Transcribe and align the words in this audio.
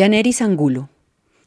Yaneris 0.00 0.40
Angulo. 0.40 0.88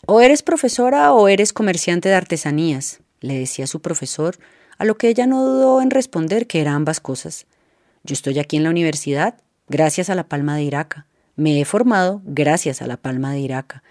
O 0.05 0.21
eres 0.21 0.43
profesora 0.43 1.11
o 1.11 1.27
eres 1.27 1.53
comerciante 1.53 2.09
de 2.09 2.13
artesanías, 2.13 2.99
le 3.19 3.39
decía 3.39 3.65
su 3.65 3.81
profesor, 3.81 4.37
a 4.77 4.85
lo 4.85 4.95
que 4.95 5.09
ella 5.09 5.25
no 5.25 5.43
dudó 5.43 5.81
en 5.81 5.89
responder 5.89 6.45
que 6.45 6.61
eran 6.61 6.75
ambas 6.75 6.99
cosas. 6.99 7.47
Yo 8.03 8.13
estoy 8.13 8.37
aquí 8.37 8.57
en 8.57 8.63
la 8.63 8.69
universidad 8.69 9.41
gracias 9.69 10.11
a 10.11 10.13
la 10.13 10.29
Palma 10.29 10.55
de 10.55 10.61
Iraca. 10.61 11.07
Me 11.35 11.59
he 11.59 11.65
formado 11.65 12.21
gracias 12.25 12.83
a 12.83 12.85
la 12.85 12.97
Palma 12.97 13.33
de 13.33 13.39
Iraca. 13.39 13.81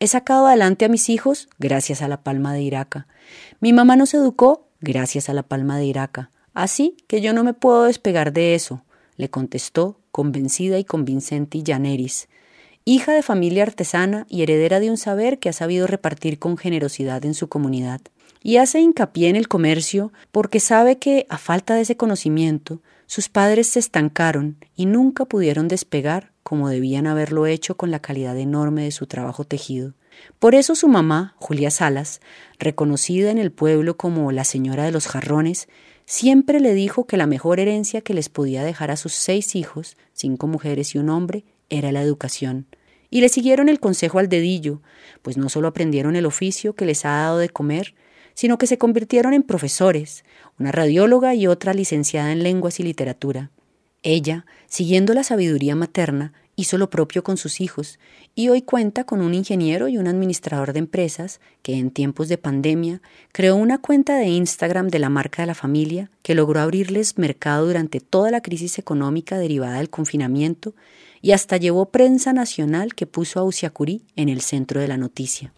He 0.00 0.06
sacado 0.06 0.48
adelante 0.48 0.84
a 0.84 0.90
mis 0.90 1.08
hijos 1.08 1.48
gracias 1.58 2.02
a 2.02 2.08
la 2.08 2.22
Palma 2.22 2.52
de 2.52 2.60
Iraca. 2.60 3.06
Mi 3.58 3.72
mamá 3.72 3.96
nos 3.96 4.12
educó 4.12 4.68
gracias 4.82 5.30
a 5.30 5.32
la 5.32 5.44
Palma 5.44 5.78
de 5.78 5.86
Iraca. 5.86 6.30
Así 6.52 6.94
que 7.06 7.22
yo 7.22 7.32
no 7.32 7.42
me 7.42 7.54
puedo 7.54 7.84
despegar 7.84 8.34
de 8.34 8.54
eso, 8.54 8.84
le 9.16 9.30
contestó, 9.30 9.98
convencida 10.10 10.78
y 10.78 10.84
convincente 10.84 11.62
Yaneris, 11.62 12.28
hija 12.94 13.12
de 13.12 13.22
familia 13.22 13.62
artesana 13.62 14.26
y 14.28 14.42
heredera 14.42 14.80
de 14.80 14.90
un 14.90 14.96
saber 14.96 15.38
que 15.38 15.48
ha 15.48 15.52
sabido 15.52 15.86
repartir 15.86 16.40
con 16.40 16.56
generosidad 16.56 17.24
en 17.24 17.34
su 17.34 17.48
comunidad. 17.48 18.00
Y 18.42 18.56
hace 18.56 18.80
hincapié 18.80 19.28
en 19.28 19.36
el 19.36 19.46
comercio 19.46 20.12
porque 20.32 20.58
sabe 20.58 20.98
que, 20.98 21.24
a 21.28 21.38
falta 21.38 21.76
de 21.76 21.82
ese 21.82 21.96
conocimiento, 21.96 22.82
sus 23.06 23.28
padres 23.28 23.68
se 23.68 23.78
estancaron 23.78 24.56
y 24.74 24.86
nunca 24.86 25.24
pudieron 25.24 25.68
despegar 25.68 26.32
como 26.42 26.68
debían 26.68 27.06
haberlo 27.06 27.46
hecho 27.46 27.76
con 27.76 27.92
la 27.92 28.00
calidad 28.00 28.36
enorme 28.36 28.82
de 28.82 28.90
su 28.90 29.06
trabajo 29.06 29.44
tejido. 29.44 29.94
Por 30.40 30.56
eso 30.56 30.74
su 30.74 30.88
mamá, 30.88 31.34
Julia 31.38 31.70
Salas, 31.70 32.20
reconocida 32.58 33.30
en 33.30 33.38
el 33.38 33.52
pueblo 33.52 33.96
como 33.96 34.32
la 34.32 34.42
señora 34.42 34.84
de 34.84 34.90
los 34.90 35.06
jarrones, 35.06 35.68
siempre 36.06 36.58
le 36.58 36.74
dijo 36.74 37.06
que 37.06 37.16
la 37.16 37.28
mejor 37.28 37.60
herencia 37.60 38.00
que 38.00 38.14
les 38.14 38.28
podía 38.28 38.64
dejar 38.64 38.90
a 38.90 38.96
sus 38.96 39.12
seis 39.12 39.54
hijos, 39.54 39.96
cinco 40.12 40.48
mujeres 40.48 40.96
y 40.96 40.98
un 40.98 41.08
hombre, 41.08 41.44
era 41.68 41.92
la 41.92 42.02
educación. 42.02 42.66
Y 43.10 43.20
le 43.20 43.28
siguieron 43.28 43.68
el 43.68 43.80
consejo 43.80 44.18
al 44.18 44.28
dedillo, 44.28 44.80
pues 45.22 45.36
no 45.36 45.48
solo 45.48 45.68
aprendieron 45.68 46.16
el 46.16 46.26
oficio 46.26 46.74
que 46.74 46.86
les 46.86 47.04
ha 47.04 47.10
dado 47.10 47.38
de 47.38 47.48
comer, 47.48 47.94
sino 48.34 48.56
que 48.56 48.66
se 48.66 48.78
convirtieron 48.78 49.34
en 49.34 49.42
profesores, 49.42 50.24
una 50.58 50.72
radióloga 50.72 51.34
y 51.34 51.46
otra 51.46 51.74
licenciada 51.74 52.32
en 52.32 52.42
lenguas 52.42 52.80
y 52.80 52.84
literatura. 52.84 53.50
Ella, 54.02 54.46
siguiendo 54.66 55.12
la 55.12 55.24
sabiduría 55.24 55.74
materna, 55.76 56.32
hizo 56.60 56.78
lo 56.78 56.90
propio 56.90 57.24
con 57.24 57.36
sus 57.36 57.60
hijos 57.60 57.98
y 58.34 58.48
hoy 58.50 58.62
cuenta 58.62 59.04
con 59.04 59.22
un 59.22 59.34
ingeniero 59.34 59.88
y 59.88 59.96
un 59.96 60.06
administrador 60.06 60.72
de 60.72 60.80
empresas 60.80 61.40
que 61.62 61.74
en 61.74 61.90
tiempos 61.90 62.28
de 62.28 62.38
pandemia 62.38 63.00
creó 63.32 63.56
una 63.56 63.78
cuenta 63.78 64.16
de 64.16 64.28
Instagram 64.28 64.88
de 64.88 64.98
la 64.98 65.08
marca 65.08 65.42
de 65.42 65.46
la 65.46 65.54
familia 65.54 66.10
que 66.22 66.34
logró 66.34 66.60
abrirles 66.60 67.18
mercado 67.18 67.66
durante 67.66 68.00
toda 68.00 68.30
la 68.30 68.42
crisis 68.42 68.78
económica 68.78 69.38
derivada 69.38 69.78
del 69.78 69.90
confinamiento 69.90 70.74
y 71.22 71.32
hasta 71.32 71.56
llevó 71.56 71.86
prensa 71.86 72.32
nacional 72.32 72.94
que 72.94 73.06
puso 73.06 73.40
a 73.40 73.44
Usiacurí 73.44 74.02
en 74.16 74.28
el 74.28 74.42
centro 74.42 74.80
de 74.80 74.88
la 74.88 74.96
noticia. 74.96 75.52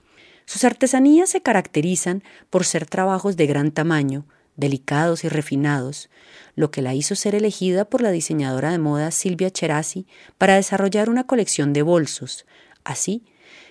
Sus 0.44 0.64
artesanías 0.64 1.31
se 1.31 1.41
caracterizan 1.41 2.22
por 2.48 2.64
ser 2.64 2.87
trabajos 2.87 3.37
de 3.37 3.47
gran 3.47 3.72
tamaño, 3.72 4.25
delicados 4.56 5.25
y 5.25 5.28
refinados, 5.28 6.11
lo 6.55 6.70
que 6.70 6.83
la 6.83 6.95
hizo 6.95 7.14
ser 7.14 7.34
elegida 7.34 7.84
por 7.84 8.03
la 8.03 8.11
diseñadora 8.11 8.70
de 8.70 8.78
moda 8.78 9.11
Silvia 9.11 9.50
Cherasi 9.50 10.06
para 10.39 10.56
desarrollar 10.56 11.09
una 11.09 11.25
colección 11.25 11.72
de 11.72 11.83
bolsos, 11.83 12.47
así 12.84 13.25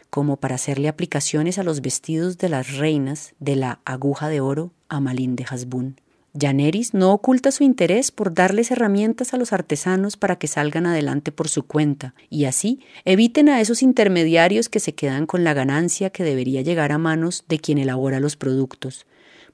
como 0.09 0.37
para 0.37 0.55
hacerle 0.55 0.89
aplicaciones 0.89 1.57
a 1.57 1.63
los 1.63 1.81
vestidos 1.81 2.37
de 2.37 2.49
las 2.49 2.77
reinas 2.77 3.33
de 3.39 3.55
la 3.55 3.79
aguja 3.85 4.27
de 4.27 4.41
oro 4.41 4.71
Amalín 4.89 5.35
de 5.35 5.45
Hasbún. 5.49 5.95
Janeris 6.39 6.93
no 6.93 7.11
oculta 7.11 7.51
su 7.51 7.63
interés 7.63 8.11
por 8.11 8.33
darles 8.33 8.71
herramientas 8.71 9.33
a 9.33 9.37
los 9.37 9.51
artesanos 9.51 10.15
para 10.15 10.37
que 10.37 10.47
salgan 10.47 10.85
adelante 10.85 11.31
por 11.31 11.49
su 11.49 11.63
cuenta 11.63 12.13
y 12.29 12.45
así 12.45 12.79
eviten 13.03 13.49
a 13.49 13.59
esos 13.59 13.81
intermediarios 13.81 14.69
que 14.69 14.79
se 14.79 14.95
quedan 14.95 15.25
con 15.25 15.43
la 15.43 15.53
ganancia 15.53 16.09
que 16.09 16.23
debería 16.23 16.61
llegar 16.61 16.93
a 16.93 16.97
manos 16.97 17.43
de 17.49 17.59
quien 17.59 17.77
elabora 17.77 18.21
los 18.21 18.37
productos. 18.37 19.05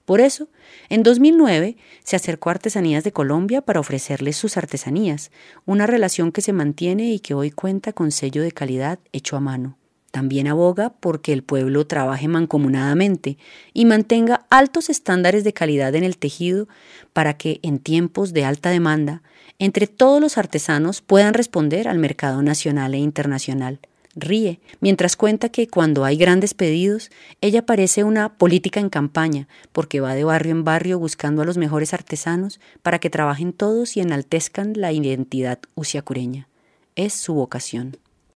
Por 0.07 0.21
eso, 0.21 0.47
en 0.87 1.03
2009 1.03 1.75
se 2.01 2.15
acercó 2.15 2.47
a 2.47 2.53
Artesanías 2.53 3.03
de 3.03 3.11
Colombia 3.11 3.61
para 3.61 3.81
ofrecerles 3.81 4.37
sus 4.37 4.55
artesanías, 4.55 5.31
una 5.65 5.85
relación 5.85 6.31
que 6.31 6.39
se 6.39 6.53
mantiene 6.53 7.11
y 7.11 7.19
que 7.19 7.33
hoy 7.33 7.51
cuenta 7.51 7.91
con 7.91 8.13
sello 8.13 8.41
de 8.41 8.53
calidad 8.53 8.99
hecho 9.11 9.35
a 9.35 9.41
mano. 9.41 9.77
También 10.11 10.47
aboga 10.47 10.93
porque 11.01 11.33
el 11.33 11.43
pueblo 11.43 11.87
trabaje 11.87 12.29
mancomunadamente 12.29 13.37
y 13.73 13.83
mantenga 13.83 14.45
altos 14.49 14.89
estándares 14.89 15.43
de 15.43 15.51
calidad 15.51 15.93
en 15.93 16.05
el 16.05 16.17
tejido 16.17 16.69
para 17.11 17.35
que 17.35 17.59
en 17.61 17.77
tiempos 17.77 18.31
de 18.31 18.45
alta 18.45 18.69
demanda, 18.69 19.23
entre 19.59 19.87
todos 19.87 20.21
los 20.21 20.37
artesanos 20.37 21.01
puedan 21.01 21.33
responder 21.33 21.89
al 21.89 21.99
mercado 21.99 22.41
nacional 22.41 22.93
e 22.93 22.99
internacional. 22.99 23.81
Ríe, 24.19 24.59
mientras 24.81 25.15
cuenta 25.15 25.49
que 25.49 25.67
cuando 25.67 26.03
hay 26.03 26.17
grandes 26.17 26.55
pedidos, 26.55 27.11
ella 27.39 27.67
parece 27.67 28.03
una 28.03 28.33
política 28.37 28.79
en 28.79 28.89
campaña, 28.89 29.47
porque 29.71 29.99
va 29.99 30.15
de 30.15 30.23
barrio 30.23 30.51
en 30.51 30.63
barrio 30.63 30.97
buscando 30.97 31.43
a 31.43 31.45
los 31.45 31.57
mejores 31.57 31.93
artesanos 31.93 32.59
para 32.81 32.97
que 32.97 33.11
trabajen 33.11 33.53
todos 33.53 33.95
y 33.95 34.01
enaltezcan 34.01 34.73
la 34.75 34.91
identidad 34.91 35.59
usiacureña. 35.75 36.47
Es 36.95 37.13
su 37.13 37.35
vocación. 37.35 37.97